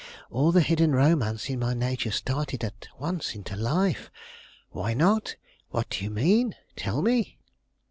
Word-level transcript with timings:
All 0.31 0.51
the 0.51 0.61
hidden 0.63 0.93
romance 0.93 1.47
in 1.47 1.59
my 1.59 1.75
nature 1.75 2.09
started 2.09 2.63
at 2.63 2.87
once 2.97 3.35
into 3.35 3.55
life. 3.55 4.09
"Why 4.71 4.95
not? 4.95 5.35
What 5.69 5.91
do 5.91 6.03
you 6.03 6.09
mean? 6.09 6.55
Tell 6.75 7.03
me." 7.03 7.37